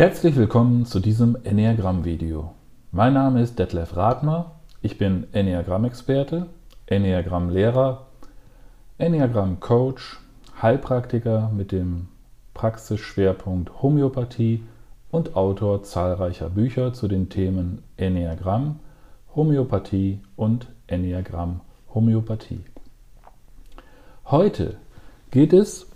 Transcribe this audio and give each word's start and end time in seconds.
Herzlich 0.00 0.34
willkommen 0.34 0.86
zu 0.86 0.98
diesem 0.98 1.36
Enneagramm-Video. 1.44 2.54
Mein 2.90 3.12
Name 3.12 3.42
ist 3.42 3.58
Detlef 3.58 3.96
Radmer, 3.98 4.52
ich 4.80 4.96
bin 4.96 5.26
Enneagramm-Experte, 5.32 6.46
Enneagramm-Lehrer, 6.86 8.06
Enneagramm-Coach, 8.96 10.18
Heilpraktiker 10.62 11.50
mit 11.54 11.70
dem 11.70 12.08
Praxisschwerpunkt 12.54 13.82
Homöopathie 13.82 14.62
und 15.10 15.36
Autor 15.36 15.82
zahlreicher 15.82 16.48
Bücher 16.48 16.94
zu 16.94 17.06
den 17.06 17.28
Themen 17.28 17.82
Enneagramm, 17.98 18.80
Homöopathie 19.36 20.20
und 20.34 20.68
Enneagramm-Homöopathie. 20.86 22.64
Heute 24.24 24.78
geht 25.30 25.52
es 25.52 25.89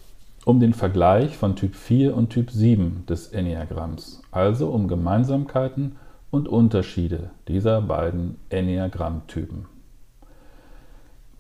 um 0.45 0.61
den 0.61 0.75
Vergleich 0.75 1.37
von 1.37 1.57
Typ 1.57 1.75
4 1.75 2.15
und 2.15 2.31
Typ 2.31 2.51
7 2.51 3.05
des 3.09 3.29
Enneagramms, 3.29 4.23
also 4.31 4.69
um 4.69 4.89
Gemeinsamkeiten 4.89 5.97
und 6.31 6.49
Unterschiede 6.49 7.31
dieser 7.49 7.81
beiden 7.81 8.37
Enneagrammtypen. 8.51 9.67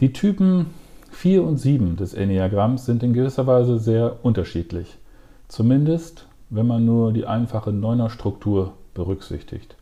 Die 0.00 0.12
Typen 0.12 0.66
4 1.10 1.44
und 1.44 1.58
7 1.58 1.96
des 1.96 2.14
Enneagramms 2.14 2.86
sind 2.86 3.02
in 3.02 3.12
gewisser 3.12 3.46
Weise 3.46 3.78
sehr 3.78 4.24
unterschiedlich, 4.24 4.98
zumindest 5.48 6.26
wenn 6.50 6.66
man 6.66 6.84
nur 6.84 7.12
die 7.12 7.26
einfache 7.26 7.72
Neuner-Struktur 7.72 8.72
berücksichtigt. 8.94 9.76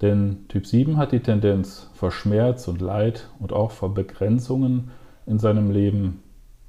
Denn 0.00 0.46
Typ 0.48 0.66
7 0.66 0.96
hat 0.96 1.12
die 1.12 1.20
Tendenz 1.20 1.90
vor 1.94 2.10
Schmerz 2.10 2.68
und 2.68 2.80
Leid 2.80 3.28
und 3.38 3.52
auch 3.52 3.70
vor 3.70 3.94
Begrenzungen 3.94 4.90
in 5.26 5.38
seinem 5.38 5.70
Leben 5.70 6.21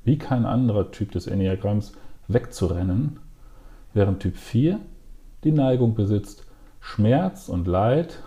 wie 0.03 0.17
kein 0.17 0.45
anderer 0.45 0.91
Typ 0.91 1.11
des 1.11 1.27
Enneagramms 1.27 1.93
wegzurennen, 2.27 3.19
während 3.93 4.21
Typ 4.21 4.37
4 4.37 4.79
die 5.43 5.51
Neigung 5.51 5.95
besitzt, 5.95 6.45
Schmerz 6.79 7.49
und 7.49 7.67
Leid 7.67 8.19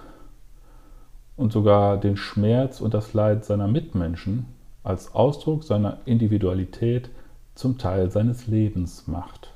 und 1.37 1.53
sogar 1.53 1.99
den 1.99 2.17
Schmerz 2.17 2.81
und 2.81 2.95
das 2.95 3.15
Leid 3.15 3.45
seiner 3.45 3.69
Mitmenschen 3.69 4.47
als 4.83 5.15
Ausdruck 5.15 5.65
seiner 5.65 5.99
Individualität 6.05 7.11
zum 7.55 7.79
Teil 7.79 8.11
seines 8.11 8.47
Lebens 8.47 9.07
macht. 9.07 9.53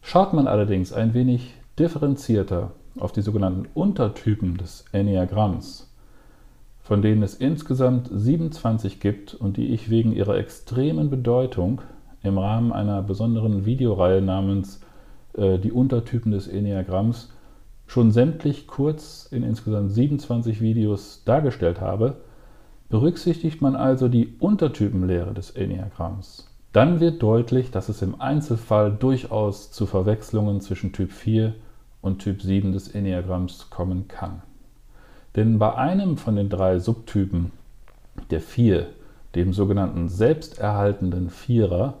Schaut 0.00 0.32
man 0.32 0.48
allerdings 0.48 0.92
ein 0.92 1.14
wenig 1.14 1.54
differenzierter 1.78 2.72
auf 2.98 3.12
die 3.12 3.22
sogenannten 3.22 3.68
Untertypen 3.72 4.56
des 4.56 4.84
Enneagramms, 4.92 5.91
von 6.82 7.00
denen 7.00 7.22
es 7.22 7.34
insgesamt 7.34 8.08
27 8.12 9.00
gibt 9.00 9.34
und 9.34 9.56
die 9.56 9.68
ich 9.68 9.88
wegen 9.88 10.12
ihrer 10.12 10.36
extremen 10.36 11.10
Bedeutung 11.10 11.80
im 12.22 12.38
Rahmen 12.38 12.72
einer 12.72 13.02
besonderen 13.02 13.64
Videoreihe 13.64 14.20
namens 14.20 14.80
äh, 15.34 15.58
Die 15.58 15.72
Untertypen 15.72 16.32
des 16.32 16.48
Enneagramms 16.48 17.32
schon 17.86 18.10
sämtlich 18.10 18.66
kurz 18.66 19.28
in 19.30 19.42
insgesamt 19.42 19.92
27 19.92 20.60
Videos 20.60 21.24
dargestellt 21.24 21.80
habe, 21.80 22.16
berücksichtigt 22.88 23.60
man 23.60 23.76
also 23.76 24.08
die 24.08 24.34
Untertypenlehre 24.38 25.34
des 25.34 25.50
Enneagramms. 25.50 26.48
Dann 26.72 27.00
wird 27.00 27.22
deutlich, 27.22 27.70
dass 27.70 27.88
es 27.90 28.00
im 28.00 28.20
Einzelfall 28.20 28.92
durchaus 28.92 29.72
zu 29.72 29.84
Verwechslungen 29.86 30.60
zwischen 30.60 30.92
Typ 30.92 31.12
4 31.12 31.54
und 32.00 32.20
Typ 32.20 32.40
7 32.40 32.72
des 32.72 32.88
Enneagramms 32.88 33.68
kommen 33.68 34.08
kann. 34.08 34.42
Denn 35.36 35.58
bei 35.58 35.74
einem 35.74 36.16
von 36.16 36.36
den 36.36 36.48
drei 36.48 36.78
Subtypen, 36.78 37.52
der 38.30 38.40
vier, 38.40 38.88
dem 39.34 39.52
sogenannten 39.52 40.08
selbsterhaltenden 40.08 41.30
Vierer, 41.30 41.94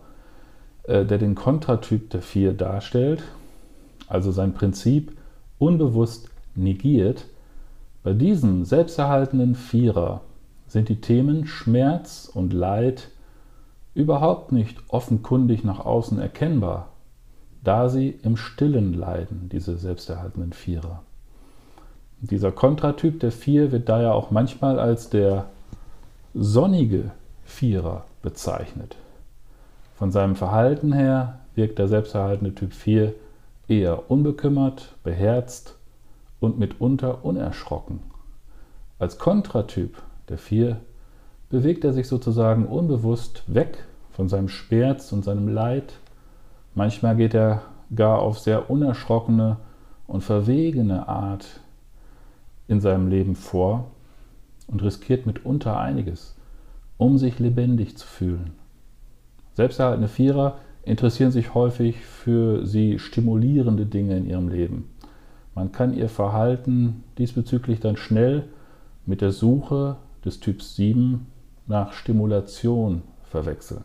äh, 0.84 1.04
der 1.04 1.18
den 1.18 1.34
Kontratyp 1.34 2.10
der 2.10 2.22
vier 2.22 2.52
darstellt, 2.52 3.22
also 4.06 4.30
sein 4.30 4.52
Prinzip 4.52 5.16
unbewusst 5.58 6.28
negiert, 6.54 7.26
bei 8.02 8.12
diesem 8.12 8.64
selbsterhaltenden 8.64 9.54
Vierer 9.54 10.22
sind 10.66 10.88
die 10.88 11.00
Themen 11.00 11.46
Schmerz 11.46 12.30
und 12.32 12.52
Leid 12.52 13.08
überhaupt 13.94 14.52
nicht 14.52 14.78
offenkundig 14.88 15.64
nach 15.64 15.80
außen 15.80 16.18
erkennbar, 16.18 16.88
da 17.62 17.88
sie 17.88 18.08
im 18.22 18.36
Stillen 18.36 18.92
leiden, 18.92 19.48
diese 19.50 19.76
selbsterhaltenden 19.76 20.52
Vierer. 20.52 21.02
Dieser 22.24 22.52
Kontratyp 22.52 23.18
der 23.18 23.32
Vier 23.32 23.72
wird 23.72 23.88
daher 23.88 24.14
auch 24.14 24.30
manchmal 24.30 24.78
als 24.78 25.10
der 25.10 25.46
sonnige 26.34 27.10
Vierer 27.44 28.04
bezeichnet. 28.22 28.94
Von 29.96 30.12
seinem 30.12 30.36
Verhalten 30.36 30.92
her 30.92 31.40
wirkt 31.56 31.80
der 31.80 31.88
selbsterhaltende 31.88 32.54
Typ 32.54 32.74
4 32.74 33.12
eher 33.66 34.08
unbekümmert, 34.08 34.94
beherzt 35.02 35.74
und 36.38 36.60
mitunter 36.60 37.24
unerschrocken. 37.24 37.98
Als 39.00 39.18
Kontratyp 39.18 40.00
der 40.28 40.38
4 40.38 40.76
bewegt 41.50 41.84
er 41.84 41.92
sich 41.92 42.06
sozusagen 42.06 42.66
unbewusst 42.66 43.42
weg 43.48 43.82
von 44.12 44.28
seinem 44.28 44.48
Schmerz 44.48 45.10
und 45.10 45.24
seinem 45.24 45.48
Leid. 45.48 45.94
Manchmal 46.76 47.16
geht 47.16 47.34
er 47.34 47.62
gar 47.96 48.20
auf 48.20 48.38
sehr 48.38 48.70
unerschrockene 48.70 49.56
und 50.06 50.22
verwegene 50.22 51.08
Art 51.08 51.58
in 52.68 52.80
seinem 52.80 53.08
Leben 53.08 53.34
vor 53.34 53.90
und 54.66 54.82
riskiert 54.82 55.26
mitunter 55.26 55.78
einiges, 55.78 56.36
um 56.96 57.18
sich 57.18 57.38
lebendig 57.38 57.96
zu 57.96 58.06
fühlen. 58.06 58.52
Selbsterhaltende 59.54 60.08
Vierer 60.08 60.58
interessieren 60.84 61.30
sich 61.30 61.54
häufig 61.54 61.98
für 62.04 62.66
sie 62.66 62.98
stimulierende 62.98 63.86
Dinge 63.86 64.16
in 64.16 64.26
ihrem 64.26 64.48
Leben. 64.48 64.90
Man 65.54 65.72
kann 65.72 65.94
ihr 65.94 66.08
Verhalten 66.08 67.04
diesbezüglich 67.18 67.80
dann 67.80 67.96
schnell 67.96 68.48
mit 69.04 69.20
der 69.20 69.32
Suche 69.32 69.96
des 70.24 70.40
Typs 70.40 70.76
7 70.76 71.26
nach 71.66 71.92
Stimulation 71.92 73.02
verwechseln. 73.22 73.84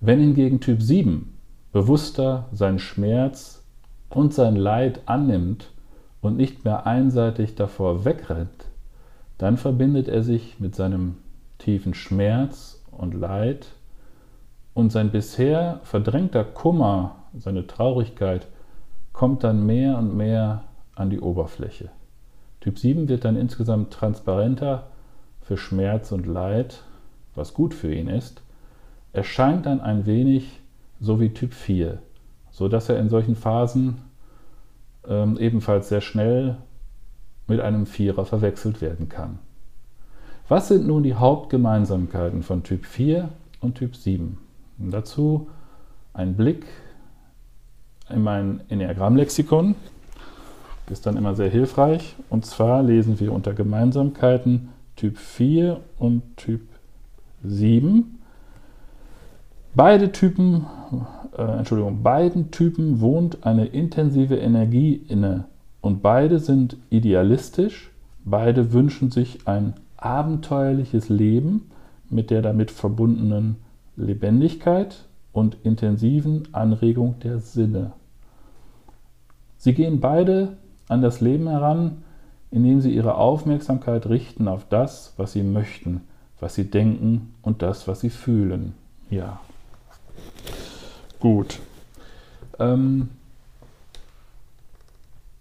Wenn 0.00 0.20
hingegen 0.20 0.60
Typ 0.60 0.82
7 0.82 1.32
bewusster 1.72 2.48
seinen 2.52 2.78
Schmerz 2.78 3.64
und 4.10 4.34
sein 4.34 4.56
Leid 4.56 5.02
annimmt 5.06 5.70
und 6.22 6.36
nicht 6.36 6.64
mehr 6.64 6.86
einseitig 6.86 7.56
davor 7.56 8.06
wegrennt, 8.06 8.68
dann 9.36 9.58
verbindet 9.58 10.08
er 10.08 10.22
sich 10.22 10.58
mit 10.60 10.74
seinem 10.74 11.16
tiefen 11.58 11.92
Schmerz 11.92 12.82
und 12.90 13.12
Leid 13.12 13.66
und 14.72 14.90
sein 14.90 15.10
bisher 15.10 15.80
verdrängter 15.82 16.44
Kummer, 16.44 17.16
seine 17.36 17.66
Traurigkeit, 17.66 18.46
kommt 19.12 19.44
dann 19.44 19.66
mehr 19.66 19.98
und 19.98 20.16
mehr 20.16 20.64
an 20.94 21.10
die 21.10 21.20
Oberfläche. 21.20 21.90
Typ 22.60 22.78
7 22.78 23.08
wird 23.08 23.24
dann 23.24 23.36
insgesamt 23.36 23.92
transparenter 23.92 24.86
für 25.42 25.56
Schmerz 25.56 26.12
und 26.12 26.26
Leid, 26.26 26.82
was 27.34 27.52
gut 27.52 27.74
für 27.74 27.92
ihn 27.92 28.08
ist, 28.08 28.42
erscheint 29.12 29.66
dann 29.66 29.80
ein 29.80 30.06
wenig 30.06 30.60
so 31.00 31.20
wie 31.20 31.30
Typ 31.30 31.52
4, 31.52 31.98
so 32.50 32.68
dass 32.68 32.88
er 32.88 32.98
in 32.98 33.08
solchen 33.08 33.34
Phasen 33.34 33.98
ähm, 35.08 35.36
ebenfalls 35.38 35.88
sehr 35.88 36.00
schnell 36.00 36.56
mit 37.46 37.60
einem 37.60 37.86
Vierer 37.86 38.24
verwechselt 38.24 38.80
werden 38.80 39.08
kann. 39.08 39.38
Was 40.48 40.68
sind 40.68 40.86
nun 40.86 41.02
die 41.02 41.14
Hauptgemeinsamkeiten 41.14 42.42
von 42.42 42.62
Typ 42.62 42.84
4 42.84 43.28
und 43.60 43.76
Typ 43.76 43.96
7? 43.96 44.38
Und 44.78 44.90
dazu 44.90 45.48
ein 46.12 46.34
Blick 46.34 46.66
in 48.10 48.22
mein 48.22 48.60
Enneagramm-Lexikon. 48.68 49.74
Ist 50.90 51.06
dann 51.06 51.16
immer 51.16 51.34
sehr 51.34 51.48
hilfreich. 51.48 52.16
Und 52.28 52.44
zwar 52.44 52.82
lesen 52.82 53.18
wir 53.18 53.32
unter 53.32 53.54
Gemeinsamkeiten 53.54 54.68
Typ 54.96 55.16
4 55.16 55.80
und 55.98 56.36
Typ 56.36 56.60
7. 57.42 58.18
Beide 59.74 60.12
Typen 60.12 60.66
äh, 61.36 61.42
Entschuldigung, 61.42 62.02
beiden 62.02 62.50
Typen 62.50 63.00
wohnt 63.00 63.44
eine 63.44 63.66
intensive 63.66 64.36
Energie 64.36 64.94
inne 65.08 65.44
und 65.80 66.02
beide 66.02 66.38
sind 66.38 66.76
idealistisch, 66.90 67.90
beide 68.24 68.72
wünschen 68.72 69.10
sich 69.10 69.46
ein 69.46 69.74
abenteuerliches 69.96 71.08
Leben 71.08 71.70
mit 72.10 72.30
der 72.30 72.42
damit 72.42 72.70
verbundenen 72.70 73.56
Lebendigkeit 73.96 75.04
und 75.32 75.56
intensiven 75.62 76.48
Anregung 76.52 77.18
der 77.20 77.38
Sinne. 77.38 77.92
Sie 79.56 79.74
gehen 79.74 80.00
beide 80.00 80.56
an 80.88 81.02
das 81.02 81.20
Leben 81.20 81.48
heran, 81.48 82.02
indem 82.50 82.80
sie 82.80 82.94
ihre 82.94 83.14
Aufmerksamkeit 83.14 84.06
richten 84.06 84.46
auf 84.46 84.66
das, 84.68 85.14
was 85.16 85.32
sie 85.32 85.42
möchten, 85.42 86.02
was 86.38 86.54
sie 86.54 86.70
denken 86.70 87.34
und 87.42 87.62
das, 87.62 87.88
was 87.88 88.00
sie 88.00 88.10
fühlen. 88.10 88.74
Ja. 89.08 89.40
Gut. 91.22 91.60
Ähm, 92.58 93.10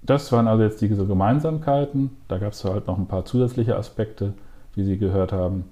das 0.04 0.32
waren 0.32 0.48
also 0.48 0.62
jetzt 0.62 0.80
diese 0.80 1.08
Gemeinsamkeiten. 1.08 2.12
Da 2.28 2.38
gab 2.38 2.54
es 2.54 2.64
halt 2.64 2.86
noch 2.86 3.00
ein 3.00 3.08
paar 3.08 3.26
zusätzliche 3.26 3.76
Aspekte, 3.76 4.36
wie 4.76 4.84
Sie 4.84 5.00
gehört 5.00 5.32
haben. 5.32 5.66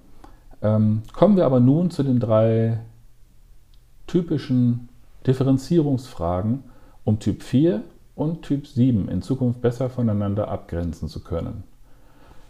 Ähm, 0.63 1.03
kommen 1.13 1.37
wir 1.37 1.45
aber 1.45 1.59
nun 1.59 1.91
zu 1.91 2.01
den 2.01 2.19
drei 2.19 2.79
typischen 4.07 4.89
Differenzierungsfragen, 5.27 6.63
um 7.03 7.19
Typ 7.19 7.43
4 7.43 7.83
und 8.15 8.41
Typ 8.41 8.65
7 8.65 9.09
in 9.09 9.21
Zukunft 9.21 9.61
besser 9.61 9.91
voneinander 9.91 10.47
abgrenzen 10.47 11.07
zu 11.07 11.23
können. 11.23 11.63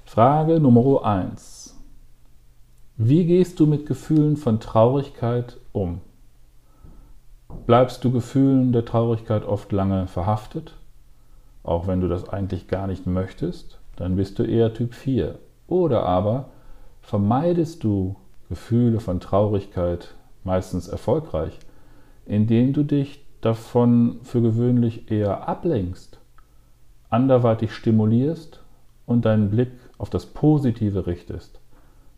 Frage 0.05 0.61
Nummer 0.61 1.03
1. 1.03 1.75
Wie 2.95 3.25
gehst 3.25 3.59
du 3.59 3.65
mit 3.65 3.85
Gefühlen 3.85 4.37
von 4.37 4.61
Traurigkeit 4.61 5.57
um? 5.73 5.99
Bleibst 7.69 8.03
du 8.03 8.11
Gefühlen 8.11 8.71
der 8.71 8.83
Traurigkeit 8.83 9.45
oft 9.45 9.71
lange 9.71 10.07
verhaftet? 10.07 10.75
Auch 11.61 11.85
wenn 11.85 12.01
du 12.01 12.07
das 12.07 12.27
eigentlich 12.27 12.67
gar 12.67 12.87
nicht 12.87 13.05
möchtest, 13.05 13.79
dann 13.95 14.15
bist 14.15 14.39
du 14.39 14.43
eher 14.43 14.73
Typ 14.73 14.95
4. 14.95 15.37
Oder 15.67 16.03
aber 16.03 16.49
vermeidest 17.01 17.83
du 17.83 18.15
Gefühle 18.49 18.99
von 18.99 19.19
Traurigkeit 19.19 20.15
meistens 20.43 20.87
erfolgreich, 20.87 21.59
indem 22.25 22.73
du 22.73 22.81
dich 22.81 23.23
davon 23.41 24.19
für 24.23 24.41
gewöhnlich 24.41 25.11
eher 25.11 25.47
ablenkst, 25.47 26.19
anderweitig 27.11 27.73
stimulierst 27.73 28.63
und 29.05 29.25
deinen 29.25 29.51
Blick 29.51 29.73
auf 29.99 30.09
das 30.09 30.25
Positive 30.25 31.05
richtest, 31.05 31.59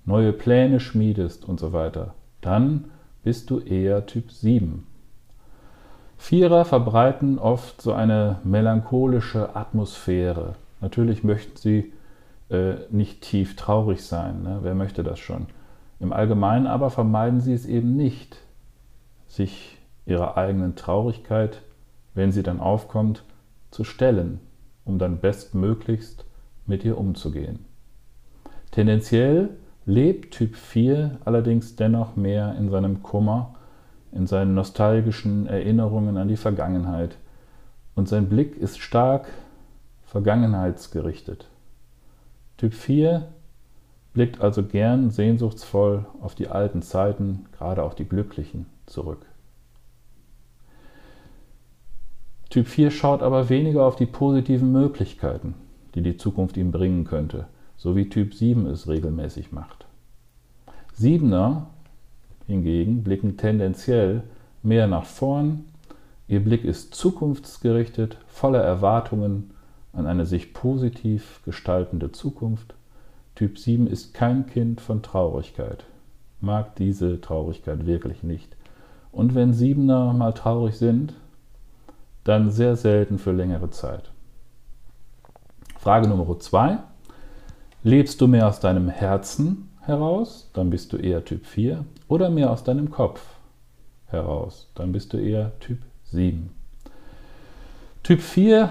neue 0.06 0.32
Pläne 0.32 0.80
schmiedest 0.80 1.44
und 1.44 1.60
so 1.60 1.74
weiter, 1.74 2.14
dann 2.40 2.86
bist 3.24 3.50
du 3.50 3.60
eher 3.60 4.06
Typ 4.06 4.32
7. 4.32 4.88
Vierer 6.22 6.66
verbreiten 6.66 7.40
oft 7.40 7.82
so 7.82 7.94
eine 7.94 8.38
melancholische 8.44 9.56
Atmosphäre. 9.56 10.54
Natürlich 10.80 11.24
möchten 11.24 11.58
sie 11.58 11.94
äh, 12.52 12.76
nicht 12.92 13.22
tief 13.22 13.56
traurig 13.56 14.04
sein. 14.04 14.44
Ne? 14.44 14.60
Wer 14.62 14.76
möchte 14.76 15.02
das 15.02 15.18
schon? 15.18 15.48
Im 16.00 16.14
Allgemeinen 16.14 16.68
aber 16.68 16.92
vermeiden 16.92 17.42
sie 17.42 17.54
es 17.54 17.66
eben 17.66 17.96
nicht, 17.96 18.38
sich 19.28 19.80
ihrer 20.06 20.38
eigenen 20.38 20.76
Traurigkeit, 20.76 21.64
wenn 22.14 22.32
sie 22.32 22.44
dann 22.44 22.60
aufkommt, 22.60 23.24
zu 23.72 23.84
stellen, 23.84 24.40
um 24.86 25.00
dann 25.00 25.22
bestmöglichst 25.22 26.24
mit 26.68 26.86
ihr 26.86 27.00
umzugehen. 27.00 27.66
Tendenziell 28.70 29.50
lebt 29.88 30.36
Typ 30.36 30.56
4 30.56 31.18
allerdings 31.26 31.78
dennoch 31.78 32.16
mehr 32.16 32.56
in 32.60 32.70
seinem 32.70 33.02
Kummer, 33.02 33.56
in 34.12 34.28
seinen 34.28 34.54
nostalgischen 34.54 35.48
Erinnerungen 35.48 36.18
an 36.18 36.28
die 36.28 36.38
Vergangenheit 36.38 37.18
und 37.96 38.08
sein 38.08 38.30
Blick 38.30 38.58
ist 38.58 38.80
stark 38.80 39.28
vergangenheitsgerichtet. 40.04 41.48
Typ 42.58 42.74
4 42.74 43.28
blickt 44.14 44.42
also 44.42 44.64
gern 44.64 45.10
sehnsuchtsvoll 45.10 46.06
auf 46.22 46.36
die 46.36 46.48
alten 46.48 46.82
Zeiten, 46.82 47.46
gerade 47.58 47.84
auch 47.84 47.94
die 47.94 48.08
glücklichen, 48.08 48.66
zurück. 48.86 49.26
Typ 52.50 52.68
4 52.68 52.92
schaut 52.92 53.24
aber 53.24 53.48
weniger 53.48 53.86
auf 53.86 53.96
die 53.96 54.06
positiven 54.06 54.74
Möglichkeiten, 54.74 55.56
die 55.96 56.02
die 56.02 56.18
Zukunft 56.18 56.58
ihm 56.58 56.72
bringen 56.72 57.06
könnte, 57.06 57.48
so 57.78 57.96
wie 57.96 58.10
Typ 58.10 58.34
7 58.34 58.66
es 58.68 58.90
regelmäßig 58.90 59.54
macht. 59.54 59.86
Siebener 60.94 61.71
hingegen 62.52 63.04
blicken 63.04 63.38
tendenziell 63.38 64.24
mehr 64.62 64.88
nach 64.88 65.06
vorn, 65.06 65.66
ihr 66.28 66.42
Blick 66.42 66.64
ist 66.64 66.94
zukunftsgerichtet, 66.94 68.18
voller 68.28 68.62
Erwartungen 68.62 69.52
an 69.94 70.06
eine 70.06 70.26
sich 70.26 70.54
positiv 70.54 71.42
gestaltende 71.46 72.12
Zukunft. 72.12 72.74
Typ 73.36 73.58
7 73.58 73.88
ist 73.88 74.14
kein 74.14 74.46
Kind 74.46 74.82
von 74.82 75.02
Traurigkeit, 75.02 75.86
mag 76.40 76.76
diese 76.76 77.20
Traurigkeit 77.22 77.86
wirklich 77.86 78.24
nicht. 78.24 78.56
Und 79.12 79.36
wenn 79.36 79.54
Siebener 79.54 80.14
mal 80.14 80.34
traurig 80.34 80.78
sind, 80.78 81.14
dann 82.24 82.52
sehr 82.52 82.76
selten 82.76 83.18
für 83.18 83.32
längere 83.32 83.72
Zeit. 83.72 84.12
Frage 85.78 86.08
Nummer 86.08 86.40
zwei. 86.40 86.78
Lebst 87.84 88.22
du 88.22 88.28
mehr 88.28 88.48
aus 88.48 88.60
deinem 88.60 88.90
Herzen 88.90 89.70
heraus, 89.82 90.50
dann 90.54 90.70
bist 90.70 90.94
du 90.94 90.98
eher 90.98 91.26
Typ 91.26 91.46
4, 91.48 91.84
oder 92.12 92.30
mehr 92.30 92.52
aus 92.52 92.66
deinem 92.66 92.92
Kopf 92.92 93.22
heraus, 94.08 94.70
dann 94.76 94.92
bist 94.92 95.14
du 95.14 95.18
eher 95.18 95.58
Typ 95.62 95.80
7. 96.12 96.50
Typ 98.04 98.20
4 98.20 98.70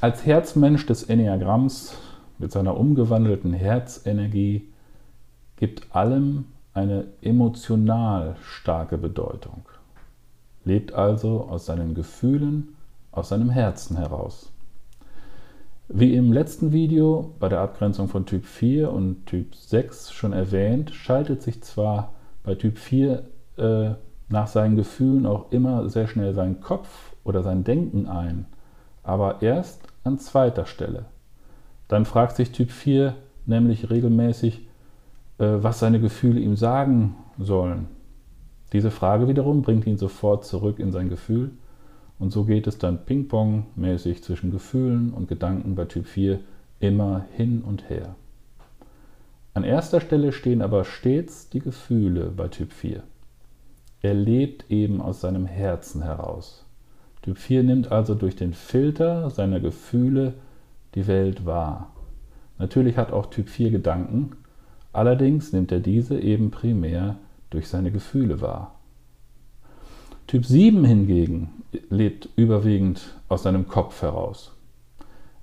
als 0.00 0.24
Herzmensch 0.24 0.86
des 0.86 1.02
Enneagramms 1.02 1.94
mit 2.38 2.50
seiner 2.50 2.78
umgewandelten 2.78 3.52
Herzenergie 3.52 4.68
gibt 5.56 5.94
allem 5.94 6.46
eine 6.72 7.04
emotional 7.20 8.36
starke 8.40 8.96
Bedeutung, 8.96 9.66
lebt 10.64 10.94
also 10.94 11.42
aus 11.42 11.66
seinen 11.66 11.94
Gefühlen 11.94 12.74
aus 13.12 13.28
seinem 13.28 13.50
Herzen 13.50 13.98
heraus. 13.98 14.50
Wie 15.88 16.14
im 16.14 16.32
letzten 16.32 16.72
Video 16.72 17.34
bei 17.38 17.50
der 17.50 17.60
Abgrenzung 17.60 18.08
von 18.08 18.24
Typ 18.24 18.46
4 18.46 18.90
und 18.90 19.26
Typ 19.26 19.54
6 19.54 20.10
schon 20.10 20.32
erwähnt, 20.32 20.94
schaltet 20.94 21.42
sich 21.42 21.62
zwar 21.62 22.14
bei 22.48 22.54
Typ 22.54 22.78
4 22.78 23.24
äh, 23.58 23.90
nach 24.30 24.46
seinen 24.46 24.74
Gefühlen 24.74 25.26
auch 25.26 25.52
immer 25.52 25.90
sehr 25.90 26.08
schnell 26.08 26.32
sein 26.32 26.62
Kopf 26.62 27.14
oder 27.22 27.42
sein 27.42 27.62
Denken 27.62 28.06
ein, 28.06 28.46
aber 29.02 29.42
erst 29.42 29.82
an 30.02 30.18
zweiter 30.18 30.64
Stelle. 30.64 31.04
Dann 31.88 32.06
fragt 32.06 32.36
sich 32.36 32.50
Typ 32.50 32.70
4 32.70 33.14
nämlich 33.44 33.90
regelmäßig, 33.90 34.66
äh, 35.36 35.44
was 35.60 35.78
seine 35.78 36.00
Gefühle 36.00 36.40
ihm 36.40 36.56
sagen 36.56 37.16
sollen. 37.38 37.88
Diese 38.72 38.90
Frage 38.90 39.28
wiederum 39.28 39.60
bringt 39.60 39.86
ihn 39.86 39.98
sofort 39.98 40.46
zurück 40.46 40.78
in 40.78 40.90
sein 40.90 41.10
Gefühl 41.10 41.50
und 42.18 42.30
so 42.30 42.44
geht 42.44 42.66
es 42.66 42.78
dann 42.78 43.04
ping-pong-mäßig 43.04 44.22
zwischen 44.22 44.50
Gefühlen 44.50 45.12
und 45.12 45.28
Gedanken 45.28 45.74
bei 45.74 45.84
Typ 45.84 46.06
4 46.06 46.40
immer 46.80 47.26
hin 47.36 47.60
und 47.60 47.90
her. 47.90 48.16
An 49.58 49.64
erster 49.64 50.00
Stelle 50.00 50.30
stehen 50.30 50.62
aber 50.62 50.84
stets 50.84 51.48
die 51.50 51.58
Gefühle 51.58 52.30
bei 52.30 52.46
Typ 52.46 52.72
4. 52.72 53.02
Er 54.02 54.14
lebt 54.14 54.70
eben 54.70 55.02
aus 55.02 55.20
seinem 55.20 55.46
Herzen 55.46 56.00
heraus. 56.00 56.64
Typ 57.22 57.38
4 57.38 57.64
nimmt 57.64 57.90
also 57.90 58.14
durch 58.14 58.36
den 58.36 58.52
Filter 58.52 59.30
seiner 59.30 59.58
Gefühle 59.58 60.34
die 60.94 61.08
Welt 61.08 61.44
wahr. 61.44 61.92
Natürlich 62.58 62.96
hat 62.96 63.10
auch 63.12 63.26
Typ 63.30 63.48
4 63.48 63.72
Gedanken, 63.72 64.36
allerdings 64.92 65.52
nimmt 65.52 65.72
er 65.72 65.80
diese 65.80 66.20
eben 66.20 66.52
primär 66.52 67.16
durch 67.50 67.66
seine 67.66 67.90
Gefühle 67.90 68.40
wahr. 68.40 68.78
Typ 70.28 70.46
7 70.46 70.84
hingegen 70.84 71.64
lebt 71.90 72.28
überwiegend 72.36 73.16
aus 73.28 73.42
seinem 73.42 73.66
Kopf 73.66 74.02
heraus. 74.02 74.52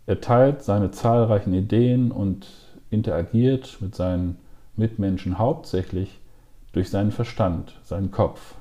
Er 0.06 0.22
teilt 0.22 0.64
seine 0.64 0.92
zahlreichen 0.92 1.54
Ideen 1.54 2.12
und 2.12 2.48
interagiert 2.96 3.78
mit 3.82 3.94
seinen 3.94 4.38
Mitmenschen 4.76 5.38
hauptsächlich 5.38 6.20
durch 6.74 6.90
seinen 6.90 7.12
Verstand, 7.12 7.80
seinen 7.84 8.10
Kopf. 8.10 8.56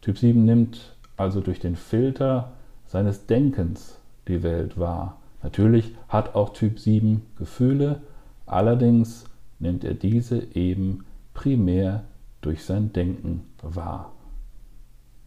Typ 0.00 0.18
7 0.18 0.44
nimmt 0.44 0.94
also 1.16 1.40
durch 1.40 1.58
den 1.58 1.76
Filter 1.76 2.52
seines 2.86 3.26
Denkens 3.26 3.98
die 4.28 4.42
Welt 4.42 4.78
wahr. 4.78 5.18
Natürlich 5.42 5.94
hat 6.08 6.34
auch 6.34 6.52
Typ 6.52 6.78
7 6.78 7.22
Gefühle, 7.36 8.00
allerdings 8.46 9.24
nimmt 9.58 9.84
er 9.84 9.94
diese 9.94 10.54
eben 10.54 11.04
primär 11.34 12.04
durch 12.40 12.64
sein 12.64 12.92
Denken 12.92 13.44
wahr. 13.62 14.12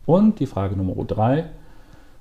Und 0.05 0.39
die 0.39 0.45
Frage 0.45 0.75
Nummer 0.75 1.03
drei, 1.05 1.49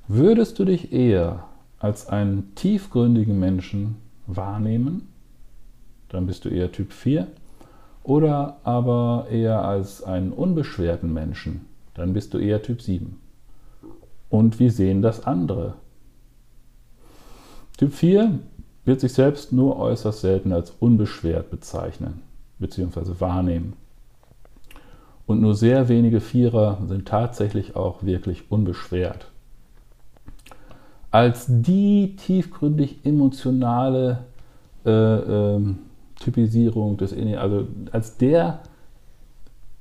würdest 0.08 0.58
du 0.58 0.64
dich 0.64 0.92
eher 0.92 1.44
als 1.78 2.08
einen 2.08 2.54
tiefgründigen 2.54 3.38
Menschen 3.38 3.96
wahrnehmen? 4.26 5.08
Dann 6.08 6.26
bist 6.26 6.44
du 6.44 6.48
eher 6.48 6.70
Typ 6.72 6.92
4. 6.92 7.26
Oder 8.02 8.58
aber 8.64 9.26
eher 9.30 9.64
als 9.64 10.02
einen 10.02 10.32
unbeschwerten 10.32 11.12
Menschen? 11.12 11.66
Dann 11.94 12.12
bist 12.12 12.34
du 12.34 12.38
eher 12.38 12.62
Typ 12.62 12.82
7. 12.82 13.18
Und 14.28 14.58
wie 14.58 14.70
sehen 14.70 15.00
das 15.00 15.26
andere? 15.26 15.74
Typ 17.76 17.92
4 17.92 18.38
wird 18.84 19.00
sich 19.00 19.12
selbst 19.12 19.52
nur 19.52 19.78
äußerst 19.78 20.20
selten 20.20 20.52
als 20.52 20.72
unbeschwert 20.78 21.50
bezeichnen 21.50 22.20
bzw. 22.58 23.20
wahrnehmen. 23.20 23.74
Und 25.26 25.40
nur 25.40 25.54
sehr 25.54 25.88
wenige 25.88 26.20
Vierer 26.20 26.78
sind 26.86 27.08
tatsächlich 27.08 27.76
auch 27.76 28.02
wirklich 28.02 28.50
unbeschwert. 28.50 29.30
Als 31.10 31.46
die 31.48 32.16
tiefgründig 32.16 32.98
emotionale 33.04 34.24
äh, 34.84 34.90
äh, 34.90 35.60
Typisierung 36.24 36.96
des 36.96 37.12
also 37.36 37.66
als 37.92 38.16
der 38.16 38.60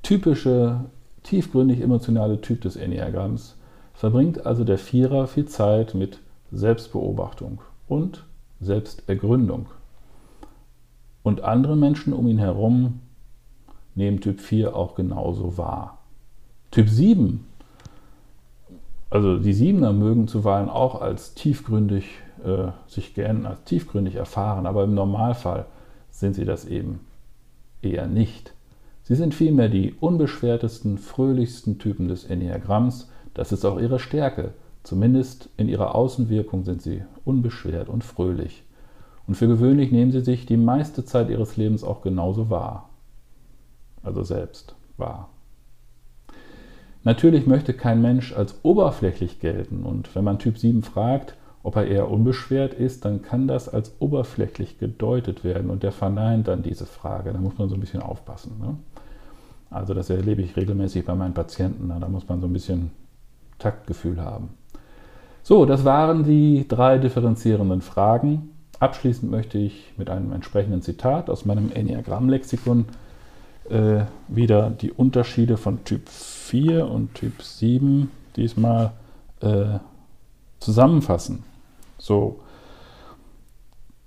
typische 0.01 0.81
tiefgründig 1.23 1.79
emotionale 1.79 2.41
Typ 2.41 2.61
des 2.61 2.75
Enneagramms 2.75 3.55
verbringt 3.93 4.45
also 4.45 4.65
der 4.65 4.77
Vierer 4.77 5.27
viel 5.27 5.45
Zeit 5.45 5.95
mit 5.95 6.19
Selbstbeobachtung 6.51 7.61
und 7.87 8.25
Selbstergründung. 8.59 9.67
Und 11.23 11.41
andere 11.41 11.77
Menschen 11.77 12.11
um 12.11 12.27
ihn 12.27 12.39
herum 12.39 12.99
nehmen 13.95 14.19
Typ 14.19 14.41
4 14.41 14.75
auch 14.75 14.95
genauso 14.95 15.57
wahr. 15.57 15.99
Typ 16.71 16.89
7, 16.89 17.45
Also 19.09 19.37
die 19.37 19.53
Siebener 19.53 19.93
mögen 19.93 20.27
zuweilen 20.27 20.69
auch 20.69 21.01
als 21.01 21.35
tiefgründig 21.35 22.05
äh, 22.43 22.71
sich 22.87 23.13
gern 23.13 23.45
als 23.45 23.63
tiefgründig 23.63 24.15
erfahren, 24.15 24.65
aber 24.65 24.83
im 24.83 24.95
Normalfall 24.95 25.67
sind 26.19 26.35
sie 26.35 26.45
das 26.45 26.65
eben 26.65 27.01
eher 27.81 28.07
nicht. 28.07 28.53
Sie 29.03 29.15
sind 29.15 29.33
vielmehr 29.33 29.67
die 29.67 29.93
unbeschwertesten, 29.99 30.97
fröhlichsten 30.97 31.77
Typen 31.77 32.07
des 32.07 32.23
Enneagramms. 32.23 33.09
Das 33.33 33.51
ist 33.51 33.65
auch 33.65 33.79
ihre 33.79 33.99
Stärke. 33.99 34.53
Zumindest 34.83 35.49
in 35.57 35.67
ihrer 35.67 35.95
Außenwirkung 35.95 36.63
sind 36.63 36.81
sie 36.81 37.03
unbeschwert 37.25 37.89
und 37.89 38.03
fröhlich. 38.03 38.63
Und 39.27 39.35
für 39.35 39.47
gewöhnlich 39.47 39.91
nehmen 39.91 40.11
sie 40.11 40.21
sich 40.21 40.45
die 40.45 40.57
meiste 40.57 41.03
Zeit 41.05 41.29
ihres 41.29 41.57
Lebens 41.57 41.83
auch 41.83 42.01
genauso 42.01 42.49
wahr. 42.49 42.89
Also 44.03 44.23
selbst 44.23 44.75
wahr. 44.97 45.29
Natürlich 47.03 47.47
möchte 47.47 47.73
kein 47.73 48.01
Mensch 48.01 48.33
als 48.33 48.59
oberflächlich 48.63 49.39
gelten. 49.39 49.83
Und 49.83 50.13
wenn 50.15 50.23
man 50.23 50.39
Typ 50.39 50.57
7 50.57 50.83
fragt, 50.83 51.35
ob 51.63 51.77
er 51.77 51.87
eher 51.87 52.11
unbeschwert 52.11 52.73
ist, 52.73 53.05
dann 53.05 53.21
kann 53.21 53.47
das 53.47 53.69
als 53.69 53.95
oberflächlich 53.99 54.77
gedeutet 54.77 55.45
werden 55.45 55.69
und 55.69 55.81
der 55.81 55.93
verneint 55.93 56.49
dann 56.49 56.61
diese 56.61 56.85
Frage. 56.85 57.31
Da 57.31 57.39
muss 57.39 57.57
man 57.57 57.69
so 57.69 57.75
ein 57.75 57.79
bisschen 57.79 58.01
aufpassen. 58.01 58.59
Ne? 58.59 58.75
Also 59.69 59.93
das 59.93 60.09
erlebe 60.09 60.41
ich 60.41 60.57
regelmäßig 60.57 61.05
bei 61.05 61.15
meinen 61.15 61.33
Patienten. 61.33 61.87
Da 61.87 62.07
muss 62.09 62.27
man 62.27 62.41
so 62.41 62.47
ein 62.47 62.53
bisschen 62.53 62.91
Taktgefühl 63.59 64.21
haben. 64.21 64.49
So, 65.41 65.65
das 65.65 65.85
waren 65.85 66.25
die 66.25 66.67
drei 66.67 66.97
differenzierenden 66.97 67.81
Fragen. 67.81 68.51
Abschließend 68.79 69.31
möchte 69.31 69.57
ich 69.57 69.93
mit 69.97 70.09
einem 70.09 70.33
entsprechenden 70.33 70.81
Zitat 70.81 71.29
aus 71.29 71.45
meinem 71.45 71.71
Enneagramm-Lexikon 71.71 72.85
äh, 73.69 74.01
wieder 74.27 74.69
die 74.69 74.91
Unterschiede 74.91 75.55
von 75.55 75.85
Typ 75.85 76.09
4 76.09 76.89
und 76.89 77.13
Typ 77.13 77.41
7 77.41 78.11
diesmal 78.35 78.91
äh, 79.39 79.79
zusammenfassen. 80.59 81.43
So, 82.03 82.41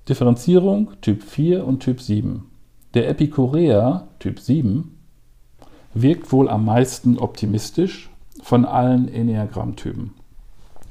Differenzierung 0.06 0.90
Typ 1.00 1.22
4 1.22 1.66
und 1.66 1.80
Typ 1.80 2.02
7. 2.02 2.44
Der 2.92 3.08
Epikureer 3.08 4.08
Typ 4.18 4.38
7 4.38 4.98
wirkt 5.94 6.30
wohl 6.30 6.50
am 6.50 6.66
meisten 6.66 7.18
optimistisch 7.18 8.10
von 8.42 8.66
allen 8.66 9.08
Enneagrammtypen. 9.08 10.10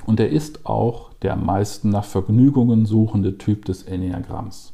Und 0.07 0.19
er 0.19 0.29
ist 0.29 0.65
auch 0.65 1.13
der 1.21 1.33
am 1.33 1.45
meisten 1.45 1.91
nach 1.91 2.05
Vergnügungen 2.05 2.87
suchende 2.87 3.37
Typ 3.37 3.65
des 3.65 3.83
Enneagramms. 3.83 4.73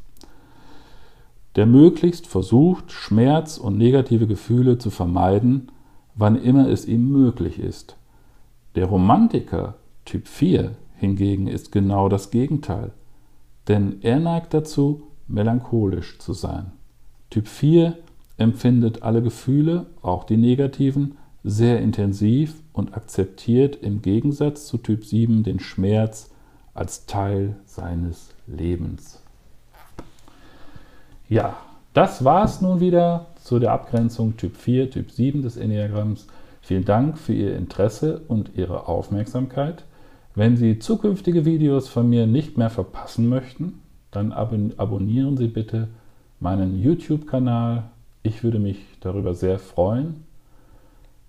Der 1.58 1.66
möglichst 1.66 2.28
versucht, 2.28 2.94
Schmerz 2.94 3.58
und 3.58 3.78
negative 3.78 4.26
Gefühle 4.26 4.78
zu 4.78 4.90
vermeiden, 4.90 5.70
wann 6.16 6.42
immer 6.42 6.70
es 6.70 6.86
ihm 6.86 7.12
möglich 7.12 7.60
ist. 7.60 7.98
Der 8.76 8.86
Romantiker 8.86 9.76
Typ 10.06 10.30
4 10.30 10.72
hingegen 11.02 11.48
ist 11.48 11.72
genau 11.72 12.08
das 12.08 12.32
Gegenteil, 12.32 12.92
denn 13.68 13.98
er 14.02 14.20
neigt 14.20 14.54
dazu, 14.54 15.04
melancholisch 15.28 16.20
zu 16.20 16.34
sein. 16.34 16.72
Typ 17.30 17.48
4 17.48 17.98
empfindet 18.38 19.04
alle 19.04 19.22
Gefühle, 19.22 19.88
auch 20.02 20.24
die 20.24 20.38
negativen, 20.38 21.18
sehr 21.44 21.82
intensiv 21.82 22.56
und 22.72 22.96
akzeptiert 22.96 23.76
im 23.76 24.02
Gegensatz 24.02 24.68
zu 24.68 24.78
Typ 24.78 25.04
7 25.04 25.44
den 25.44 25.60
Schmerz 25.60 26.30
als 26.74 27.06
Teil 27.06 27.56
seines 27.66 28.30
Lebens. 28.48 29.22
Ja, 31.28 31.58
das 31.94 32.24
war 32.24 32.46
es 32.46 32.62
nun 32.62 32.80
wieder 32.80 33.28
zu 33.44 33.60
der 33.60 33.72
Abgrenzung 33.72 34.38
Typ 34.38 34.56
4, 34.56 34.92
Typ 34.92 35.12
7 35.12 35.42
des 35.42 35.58
Enneagramms. 35.58 36.28
Vielen 36.62 36.86
Dank 36.86 37.18
für 37.18 37.34
Ihr 37.34 37.56
Interesse 37.56 38.22
und 38.28 38.52
Ihre 38.56 38.88
Aufmerksamkeit. 38.88 39.84
Wenn 40.34 40.56
Sie 40.56 40.80
zukünftige 40.80 41.46
Videos 41.46 41.90
von 41.90 42.10
mir 42.10 42.26
nicht 42.26 42.58
mehr 42.58 42.70
verpassen 42.70 43.28
möchten, 43.28 43.82
dann 44.12 44.32
abonnieren 44.32 45.38
Sie 45.38 45.48
bitte 45.48 45.90
meinen 46.40 46.82
YouTube-Kanal. 46.82 47.84
Ich 48.24 48.44
würde 48.44 48.60
mich 48.60 48.78
darüber 49.02 49.34
sehr 49.34 49.60
freuen. 49.60 50.24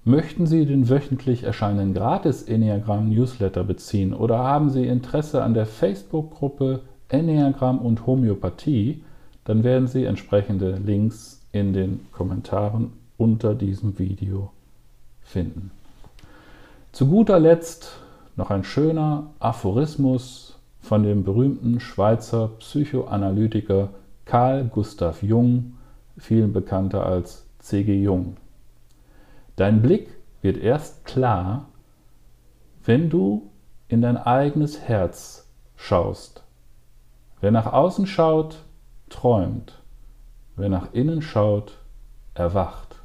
Möchten 0.04 0.46
Sie 0.46 0.66
den 0.66 0.88
wöchentlich 0.88 1.44
erscheinenden 1.44 1.94
gratis 1.94 2.42
Enneagramm 2.42 3.08
Newsletter 3.08 3.64
beziehen 3.64 4.12
oder 4.14 4.38
haben 4.38 4.70
Sie 4.70 4.86
Interesse 4.86 5.42
an 5.42 5.54
der 5.54 5.66
Facebook-Gruppe 5.66 6.80
Enneagramm 7.08 7.78
und 7.78 8.06
Homöopathie, 8.06 9.04
dann 9.44 9.64
werden 9.64 9.86
Sie 9.86 10.04
entsprechende 10.04 10.76
Links 10.76 11.40
in 11.52 11.72
den 11.72 12.00
Kommentaren 12.10 12.92
unter 13.16 13.54
diesem 13.54 13.98
Video 13.98 14.50
finden. 15.22 15.70
Zu 16.90 17.06
guter 17.06 17.38
Letzt 17.38 17.98
noch 18.36 18.50
ein 18.50 18.64
schöner 18.64 19.30
Aphorismus 19.38 20.58
von 20.80 21.02
dem 21.02 21.24
berühmten 21.24 21.80
Schweizer 21.80 22.48
Psychoanalytiker 22.58 23.90
Carl 24.24 24.64
Gustav 24.64 25.22
Jung, 25.22 25.74
vielen 26.16 26.52
bekannter 26.52 27.04
als 27.04 27.46
C.G. 27.58 28.02
Jung. 28.02 28.36
Dein 29.56 29.82
Blick 29.82 30.08
wird 30.40 30.56
erst 30.56 31.04
klar, 31.04 31.66
wenn 32.84 33.10
du 33.10 33.50
in 33.88 34.00
dein 34.00 34.16
eigenes 34.16 34.80
Herz 34.80 35.48
schaust. 35.76 36.42
Wer 37.40 37.50
nach 37.50 37.72
außen 37.72 38.06
schaut, 38.06 38.64
träumt. 39.08 39.78
Wer 40.56 40.68
nach 40.68 40.92
innen 40.92 41.22
schaut, 41.22 41.78
erwacht. 42.34 42.96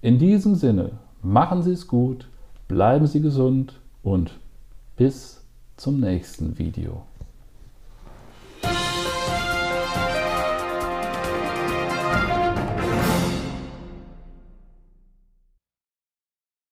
In 0.00 0.18
diesem 0.18 0.54
Sinne, 0.54 0.92
machen 1.22 1.62
Sie 1.62 1.72
es 1.72 1.88
gut, 1.88 2.28
bleiben 2.68 3.06
Sie 3.06 3.20
gesund 3.20 3.80
und 4.04 4.38
bis 4.96 5.40
zum 5.76 5.98
nächsten 5.98 6.58
Video. 6.58 7.04